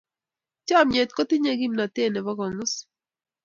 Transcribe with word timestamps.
Chomnyet 0.67 1.09
kotinyei 1.15 1.59
kimnatet 1.59 2.11
nebo 2.11 2.31
kong'us. 2.39 2.73